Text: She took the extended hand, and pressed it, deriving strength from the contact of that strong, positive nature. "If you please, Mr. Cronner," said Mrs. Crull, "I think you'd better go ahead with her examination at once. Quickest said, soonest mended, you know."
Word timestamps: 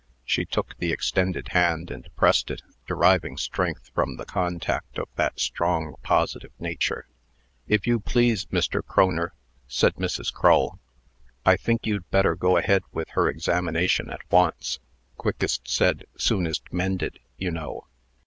She 0.25 0.45
took 0.45 0.75
the 0.79 0.91
extended 0.91 1.49
hand, 1.49 1.91
and 1.91 2.09
pressed 2.15 2.49
it, 2.49 2.63
deriving 2.87 3.37
strength 3.37 3.91
from 3.93 4.15
the 4.17 4.25
contact 4.25 4.97
of 4.97 5.07
that 5.15 5.39
strong, 5.39 5.93
positive 6.01 6.51
nature. 6.57 7.05
"If 7.67 7.85
you 7.85 7.99
please, 7.99 8.45
Mr. 8.45 8.81
Cronner," 8.83 9.35
said 9.67 9.97
Mrs. 9.97 10.33
Crull, 10.33 10.79
"I 11.45 11.55
think 11.55 11.85
you'd 11.85 12.09
better 12.09 12.33
go 12.35 12.57
ahead 12.57 12.81
with 12.91 13.09
her 13.09 13.29
examination 13.29 14.09
at 14.09 14.21
once. 14.31 14.79
Quickest 15.17 15.67
said, 15.69 16.05
soonest 16.17 16.73
mended, 16.73 17.19
you 17.37 17.51
know." 17.51 17.85